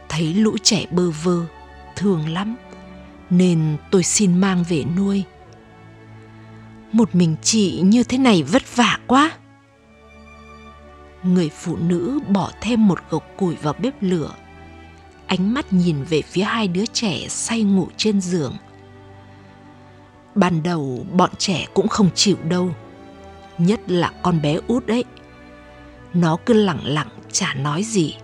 Thấy 0.08 0.34
lũ 0.34 0.56
trẻ 0.62 0.86
bơ 0.90 1.10
vơ, 1.10 1.40
thương 1.96 2.28
lắm, 2.28 2.56
nên 3.30 3.76
tôi 3.90 4.02
xin 4.02 4.40
mang 4.40 4.64
về 4.68 4.84
nuôi 4.96 5.24
một 6.94 7.14
mình 7.14 7.36
chị 7.42 7.80
như 7.84 8.04
thế 8.04 8.18
này 8.18 8.42
vất 8.42 8.76
vả 8.76 8.98
quá. 9.06 9.30
Người 11.22 11.50
phụ 11.54 11.76
nữ 11.76 12.18
bỏ 12.28 12.50
thêm 12.60 12.88
một 12.88 12.98
gộc 13.10 13.24
củi 13.36 13.54
vào 13.62 13.74
bếp 13.78 13.94
lửa. 14.00 14.34
Ánh 15.26 15.54
mắt 15.54 15.72
nhìn 15.72 16.02
về 16.02 16.22
phía 16.22 16.42
hai 16.42 16.68
đứa 16.68 16.86
trẻ 16.86 17.28
say 17.28 17.62
ngủ 17.62 17.88
trên 17.96 18.20
giường. 18.20 18.56
Ban 20.34 20.62
đầu 20.62 21.06
bọn 21.12 21.30
trẻ 21.38 21.66
cũng 21.74 21.88
không 21.88 22.10
chịu 22.14 22.36
đâu, 22.48 22.70
nhất 23.58 23.80
là 23.86 24.12
con 24.22 24.42
bé 24.42 24.58
út 24.66 24.86
ấy. 24.86 25.04
Nó 26.14 26.36
cứ 26.46 26.54
lặng 26.54 26.80
lặng, 26.84 27.08
chả 27.32 27.54
nói 27.54 27.82
gì. 27.82 28.16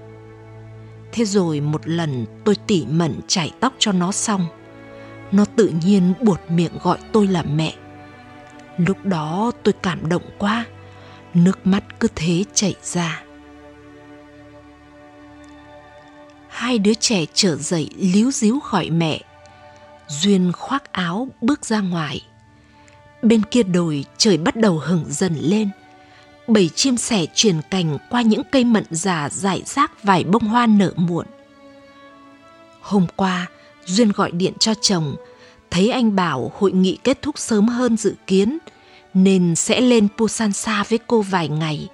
Thế 1.12 1.24
rồi 1.24 1.60
một 1.60 1.88
lần 1.88 2.26
tôi 2.44 2.56
tỉ 2.66 2.86
mẩn 2.90 3.20
chải 3.26 3.52
tóc 3.60 3.72
cho 3.78 3.92
nó 3.92 4.12
xong, 4.12 4.46
nó 5.32 5.44
tự 5.44 5.72
nhiên 5.84 6.12
buột 6.22 6.40
miệng 6.48 6.78
gọi 6.82 6.98
tôi 7.12 7.26
là 7.26 7.42
mẹ. 7.42 7.74
Lúc 8.87 9.06
đó 9.06 9.52
tôi 9.62 9.75
cảm 9.82 10.08
động 10.08 10.22
quá, 10.38 10.64
nước 11.34 11.66
mắt 11.66 11.84
cứ 12.00 12.08
thế 12.14 12.44
chảy 12.54 12.75
ra. 12.82 13.22
Hai 16.49 16.78
đứa 16.78 16.94
trẻ 16.94 17.25
trở 17.34 17.56
dậy 17.56 17.90
líu 17.96 18.30
díu 18.30 18.60
khỏi 18.60 18.90
mẹ. 18.90 19.20
Duyên 20.08 20.52
khoác 20.52 20.92
áo 20.92 21.28
bước 21.40 21.64
ra 21.64 21.80
ngoài. 21.80 22.20
Bên 23.22 23.42
kia 23.42 23.62
đồi 23.62 24.04
trời 24.16 24.37
bắt 24.37 24.56
đầu 24.56 24.78
hửng 24.78 25.04
dần 25.08 25.34
lên. 25.40 25.70
Bầy 26.46 26.68
chim 26.68 26.96
sẻ 26.96 27.26
truyền 27.34 27.60
cành 27.70 27.99
qua 28.10 28.22
những 28.22 28.42
cây 28.52 28.64
mận 28.64 28.84
già 28.90 29.28
rải 29.30 29.62
rác 29.66 30.04
vài 30.04 30.25
bông 30.25 30.44
hoa 30.44 30.66
nở 30.66 30.92
muộn. 30.96 31.26
Hôm 32.80 33.06
qua 33.16 33.46
duyên 33.84 34.12
gọi 34.12 34.30
điện 34.30 34.52
cho 34.58 34.75
chồng 34.80 35.16
thấy 35.70 35.90
anh 35.90 36.16
bảo 36.16 36.52
hội 36.58 36.72
nghị 36.72 36.98
kết 37.04 37.22
thúc 37.22 37.38
sớm 37.38 37.68
hơn 37.68 37.96
dự 37.96 38.14
kiến 38.26 38.58
nên 39.14 39.56
sẽ 39.56 39.80
lên 39.80 40.08
Busan 40.18 40.52
xa 40.52 40.84
với 40.88 40.98
cô 41.06 41.22
vài 41.22 41.48
ngày. 41.48 41.88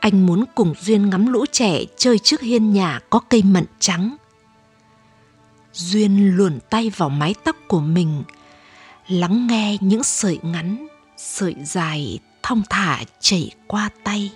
Anh 0.00 0.26
muốn 0.26 0.44
cùng 0.54 0.74
Duyên 0.80 1.10
ngắm 1.10 1.32
lũ 1.32 1.44
trẻ 1.52 1.80
chơi 1.96 2.18
trước 2.18 2.40
hiên 2.40 2.72
nhà 2.72 3.00
có 3.10 3.18
cây 3.18 3.42
mận 3.42 3.64
trắng. 3.78 4.16
Duyên 5.72 6.36
luồn 6.36 6.58
tay 6.70 6.90
vào 6.96 7.08
mái 7.08 7.34
tóc 7.44 7.56
của 7.68 7.80
mình, 7.80 8.22
lắng 9.08 9.46
nghe 9.46 9.76
những 9.80 10.02
sợi 10.02 10.38
ngắn, 10.42 10.86
sợi 11.16 11.54
dài 11.64 12.18
thong 12.42 12.62
thả 12.70 13.00
chảy 13.20 13.50
qua 13.66 13.88
tay. 14.04 14.30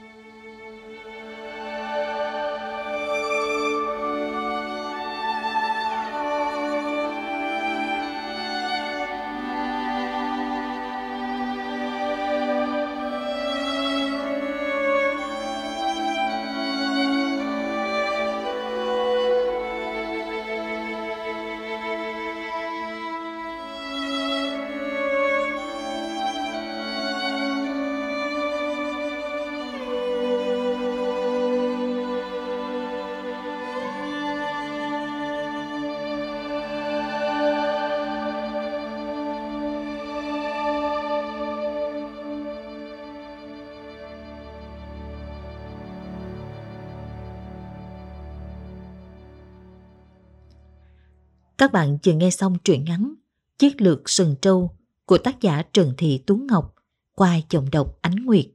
Các 51.58 51.72
bạn 51.72 51.98
vừa 52.04 52.12
nghe 52.12 52.30
xong 52.30 52.56
truyện 52.64 52.84
ngắn 52.84 53.14
Chiếc 53.58 53.80
lược 53.80 54.10
sừng 54.10 54.34
trâu 54.42 54.76
của 55.04 55.18
tác 55.18 55.40
giả 55.40 55.62
Trần 55.72 55.94
Thị 55.98 56.22
Tú 56.26 56.36
Ngọc 56.36 56.74
qua 57.14 57.36
giọng 57.50 57.70
đọc 57.70 57.98
Ánh 58.02 58.16
Nguyệt. 58.24 58.46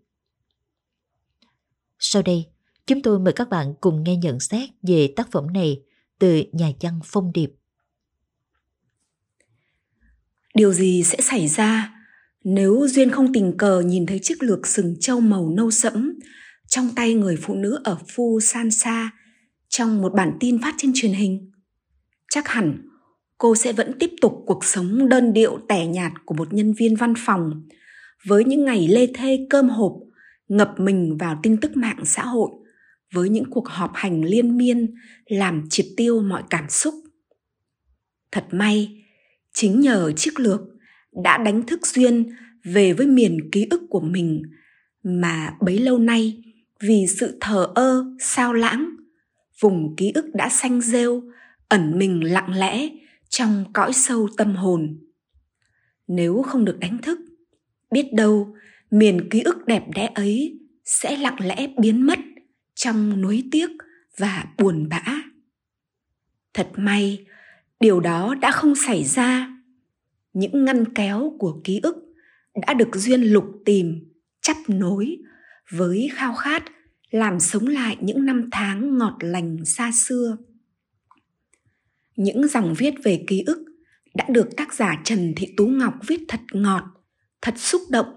Sau 2.00 2.22
đây, 2.22 2.46
chúng 2.86 3.02
tôi 3.02 3.20
mời 3.20 3.34
các 3.34 3.50
bạn 3.50 3.74
cùng 3.82 4.04
nghe 4.04 4.16
nhận 4.16 4.40
xét 4.40 4.70
về 4.82 5.14
tác 5.16 5.32
phẩm 5.32 5.54
này 5.54 5.82
từ 6.20 6.44
nhà 6.52 6.72
văn 6.82 7.00
Phong 7.06 7.32
Điệp. 7.34 7.52
Điều 10.56 10.74
gì 10.74 11.04
sẽ 11.04 11.18
xảy 11.22 11.48
ra 11.48 11.96
nếu 12.44 12.88
Duyên 12.90 13.12
không 13.12 13.34
tình 13.34 13.58
cờ 13.58 13.82
nhìn 13.82 14.06
thấy 14.06 14.20
chiếc 14.24 14.44
lược 14.44 14.68
sừng 14.68 14.96
trâu 15.00 15.20
màu 15.20 15.50
nâu 15.50 15.72
sẫm 15.72 16.20
trong 16.68 16.90
tay 16.96 17.14
người 17.14 17.38
phụ 17.42 17.56
nữ 17.56 17.82
ở 17.84 17.98
Phu 18.16 18.40
San 18.40 18.72
Sa 18.72 19.12
trong 19.70 20.02
một 20.02 20.14
bản 20.14 20.38
tin 20.40 20.62
phát 20.62 20.76
trên 20.78 20.92
truyền 20.96 21.14
hình? 21.14 21.52
Chắc 22.30 22.48
hẳn 22.48 22.93
cô 23.44 23.56
sẽ 23.56 23.74
vẫn 23.74 23.92
tiếp 24.00 24.10
tục 24.22 24.44
cuộc 24.46 24.66
sống 24.66 25.10
đơn 25.10 25.34
điệu, 25.34 25.60
tẻ 25.68 25.86
nhạt 25.86 26.12
của 26.26 26.36
một 26.36 26.54
nhân 26.54 26.74
viên 26.74 26.96
văn 26.96 27.14
phòng. 27.18 27.68
Với 28.28 28.46
những 28.46 28.66
ngày 28.66 28.88
lê 28.88 29.08
thê, 29.14 29.48
cơm 29.50 29.70
hộp, 29.70 29.94
ngập 30.48 30.74
mình 30.78 31.18
vào 31.18 31.40
tin 31.44 31.58
tức 31.58 31.78
mạng 31.78 32.00
xã 32.06 32.26
hội. 32.26 32.50
Với 33.14 33.30
những 33.30 33.46
cuộc 33.50 33.68
họp 33.68 33.92
hành 33.94 34.26
liên 34.26 34.58
miên, 34.58 34.94
làm 35.26 35.64
triệt 35.70 35.86
tiêu 35.98 36.22
mọi 36.22 36.44
cảm 36.50 36.70
xúc. 36.70 36.94
Thật 38.32 38.46
may, 38.52 39.04
chính 39.54 39.80
nhờ 39.80 40.12
chiếc 40.16 40.40
lược 40.40 40.62
đã 41.24 41.38
đánh 41.38 41.64
thức 41.64 41.88
duyên 41.88 42.36
về 42.64 42.94
với 42.94 43.08
miền 43.08 43.50
ký 43.52 43.68
ức 43.70 43.82
của 43.90 44.02
mình. 44.02 44.42
Mà 45.04 45.56
bấy 45.62 45.80
lâu 45.80 45.98
nay, 45.98 46.44
vì 46.80 47.06
sự 47.08 47.38
thờ 47.42 47.68
ơ, 47.76 48.06
sao 48.20 48.54
lãng, 48.54 48.96
vùng 49.60 49.96
ký 49.96 50.12
ức 50.16 50.26
đã 50.34 50.50
xanh 50.50 50.82
rêu, 50.82 51.24
ẩn 51.70 52.00
mình 52.00 52.34
lặng 52.34 52.54
lẽ 52.56 52.90
trong 53.34 53.66
cõi 53.74 53.94
sâu 53.94 54.28
tâm 54.38 54.56
hồn. 54.56 55.00
Nếu 56.08 56.42
không 56.42 56.66
được 56.66 56.78
đánh 56.80 56.98
thức, 56.98 57.20
biết 57.92 58.14
đâu 58.14 58.56
miền 58.92 59.30
ký 59.30 59.42
ức 59.42 59.66
đẹp 59.66 59.84
đẽ 59.96 60.12
ấy 60.16 60.60
sẽ 60.86 61.18
lặng 61.18 61.38
lẽ 61.40 61.68
biến 61.78 62.06
mất 62.06 62.20
trong 62.76 63.22
nuối 63.22 63.44
tiếc 63.52 63.70
và 64.18 64.46
buồn 64.58 64.90
bã. 64.90 65.04
Thật 66.54 66.72
may, 66.76 67.26
điều 67.80 68.00
đó 68.00 68.36
đã 68.42 68.52
không 68.52 68.76
xảy 68.76 69.04
ra. 69.04 69.58
Những 70.34 70.66
ngăn 70.66 70.94
kéo 70.94 71.36
của 71.40 71.62
ký 71.64 71.80
ức 71.84 71.96
đã 72.68 72.74
được 72.74 72.96
duyên 72.96 73.22
lục 73.22 73.46
tìm 73.66 74.12
chắp 74.42 74.58
nối 74.68 75.18
với 75.70 76.10
khao 76.14 76.34
khát 76.34 76.64
làm 77.10 77.40
sống 77.40 77.68
lại 77.68 77.98
những 78.02 78.26
năm 78.26 78.50
tháng 78.52 78.98
ngọt 78.98 79.18
lành 79.20 79.66
xa 79.66 79.92
xưa 79.92 80.38
những 82.16 82.48
dòng 82.48 82.74
viết 82.78 82.94
về 83.04 83.24
ký 83.28 83.44
ức 83.46 83.66
đã 84.16 84.26
được 84.30 84.56
tác 84.58 84.74
giả 84.74 85.02
Trần 85.04 85.34
Thị 85.36 85.54
Tú 85.58 85.68
Ngọc 85.68 85.94
viết 86.08 86.20
thật 86.28 86.42
ngọt, 86.54 86.84
thật 87.42 87.54
xúc 87.58 87.82
động. 87.90 88.08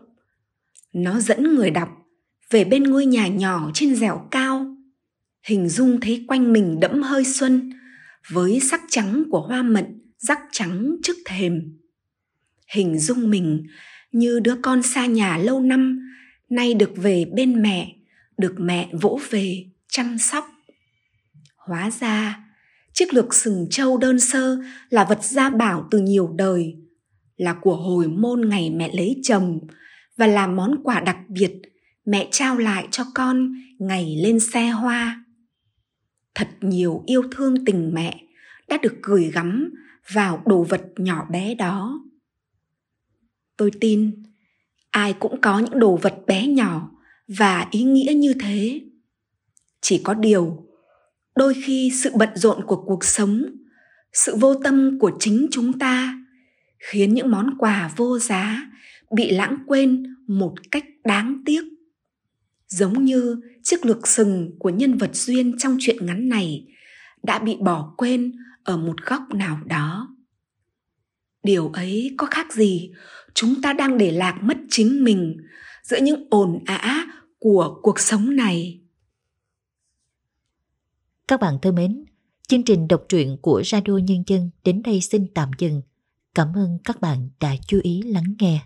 Nó 0.93 1.21
dẫn 1.21 1.55
người 1.55 1.71
đọc 1.71 1.89
về 2.51 2.65
bên 2.65 2.83
ngôi 2.83 3.07
nhà 3.07 3.29
nhỏ 3.29 3.71
trên 3.75 3.95
dẻo 3.95 4.29
cao, 4.31 4.77
hình 5.47 5.69
dung 5.69 6.01
thấy 6.01 6.25
quanh 6.29 6.53
mình 6.53 6.81
đẫm 6.81 7.03
hơi 7.03 7.25
xuân 7.25 7.73
với 8.31 8.61
sắc 8.61 8.81
trắng 8.89 9.25
của 9.31 9.41
hoa 9.41 9.63
mận 9.63 9.85
rắc 10.19 10.41
trắng 10.53 10.97
trước 11.03 11.17
thềm. 11.25 11.79
Hình 12.75 12.99
dung 12.99 13.31
mình 13.31 13.67
như 14.13 14.41
đứa 14.41 14.55
con 14.63 14.83
xa 14.83 15.07
nhà 15.07 15.39
lâu 15.39 15.61
năm 15.61 16.01
nay 16.51 16.75
được 16.75 16.93
về 16.97 17.25
bên 17.35 17.63
mẹ, 17.63 17.97
được 18.39 18.55
mẹ 18.59 18.91
vỗ 19.01 19.21
về 19.31 19.65
chăm 19.89 20.19
sóc. 20.19 20.47
Hóa 21.57 21.91
ra 22.01 22.46
chiếc 22.97 23.15
lược 23.15 23.35
sừng 23.35 23.67
trâu 23.71 23.99
đơn 23.99 24.21
sơ 24.21 24.59
là 24.91 25.05
vật 25.05 25.19
gia 25.23 25.51
bảo 25.51 25.89
từ 25.91 25.99
nhiều 25.99 26.33
đời, 26.37 26.77
là 27.37 27.55
của 27.61 27.77
hồi 27.77 28.09
môn 28.09 28.49
ngày 28.49 28.71
mẹ 28.71 28.95
lấy 28.95 29.21
chồng 29.23 29.59
và 30.17 30.27
là 30.27 30.47
món 30.47 30.83
quà 30.85 31.01
đặc 31.01 31.19
biệt 31.29 31.53
mẹ 32.05 32.29
trao 32.31 32.59
lại 32.59 32.89
cho 32.91 33.05
con 33.15 33.55
ngày 33.79 34.17
lên 34.23 34.41
xe 34.41 34.69
hoa. 34.69 35.25
Thật 36.35 36.49
nhiều 36.61 37.03
yêu 37.07 37.23
thương 37.31 37.65
tình 37.65 37.91
mẹ 37.95 38.23
đã 38.69 38.79
được 38.83 38.95
gửi 39.03 39.31
gắm 39.35 39.75
vào 40.13 40.43
đồ 40.47 40.63
vật 40.63 40.83
nhỏ 40.97 41.27
bé 41.31 41.55
đó. 41.55 42.05
Tôi 43.57 43.71
tin 43.81 44.23
ai 44.91 45.13
cũng 45.13 45.41
có 45.41 45.59
những 45.59 45.79
đồ 45.79 45.97
vật 45.97 46.15
bé 46.27 46.47
nhỏ 46.47 46.91
và 47.29 47.69
ý 47.71 47.83
nghĩa 47.83 48.13
như 48.17 48.35
thế. 48.41 48.81
Chỉ 49.81 50.01
có 50.05 50.15
điều 50.15 50.66
đôi 51.37 51.55
khi 51.55 51.91
sự 51.95 52.11
bận 52.15 52.29
rộn 52.35 52.67
của 52.67 52.85
cuộc 52.87 53.05
sống, 53.05 53.43
sự 54.13 54.37
vô 54.37 54.55
tâm 54.55 54.99
của 54.99 55.11
chính 55.21 55.47
chúng 55.51 55.79
ta 55.79 56.19
khiến 56.79 57.15
những 57.15 57.31
món 57.31 57.59
quà 57.59 57.91
vô 57.97 58.19
giá 58.19 58.71
bị 59.11 59.31
lãng 59.31 59.59
quên 59.67 60.17
một 60.27 60.55
cách 60.71 60.85
đáng 61.05 61.43
tiếc. 61.45 61.63
Giống 62.69 63.05
như 63.05 63.41
chiếc 63.63 63.87
lược 63.87 64.09
sừng 64.09 64.51
của 64.59 64.71
nhân 64.71 64.97
vật 64.97 65.11
duyên 65.13 65.59
trong 65.59 65.77
chuyện 65.81 66.07
ngắn 66.07 66.29
này 66.29 66.67
đã 67.23 67.39
bị 67.39 67.57
bỏ 67.61 67.95
quên 67.97 68.33
ở 68.65 68.77
một 68.77 69.03
góc 69.07 69.23
nào 69.35 69.59
đó. 69.67 70.17
Điều 71.43 71.69
ấy 71.69 72.15
có 72.17 72.27
khác 72.27 72.53
gì 72.53 72.91
chúng 73.35 73.63
ta 73.63 73.73
đang 73.73 73.99
để 73.99 74.11
lạc 74.11 74.39
mất 74.43 74.57
chính 74.71 75.05
mình 75.05 75.37
giữa 75.83 75.99
những 76.03 76.27
ồn 76.31 76.65
ã 76.67 77.07
của 77.39 77.79
cuộc 77.83 78.01
sống 78.01 78.37
này? 78.37 78.81
Các 81.29 81.41
bạn 81.41 81.59
thân 81.63 81.75
mến, 81.75 82.05
chương 82.49 82.63
trình 82.63 82.89
đọc 82.89 83.05
truyện 83.09 83.37
của 83.43 83.63
Radio 83.65 83.93
Nhân 84.03 84.23
dân 84.27 84.51
đến 84.65 84.83
đây 84.83 85.01
xin 85.01 85.27
tạm 85.35 85.51
dừng. 85.59 85.83
Cảm 86.35 86.53
ơn 86.55 86.79
các 86.85 87.01
bạn 87.01 87.29
đã 87.41 87.55
chú 87.67 87.81
ý 87.83 88.03
lắng 88.03 88.35
nghe. 88.39 88.61